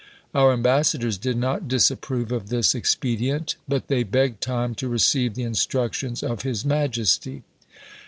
[0.33, 5.43] Our ambassadors did not disapprove of this expedient, but they begged time to receive the
[5.43, 7.43] instructions of his majesty.